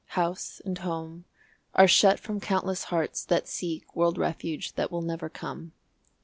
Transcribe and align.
House 0.17 0.59
and 0.65 0.79
home 0.79 1.25
Are 1.75 1.87
shut 1.87 2.19
from 2.19 2.39
countless 2.39 2.85
hearts 2.85 3.23
that 3.25 3.47
seek 3.47 3.95
World 3.95 4.17
refuge 4.17 4.73
that 4.73 4.91
will 4.91 5.03
never 5.03 5.29
come. 5.29 5.73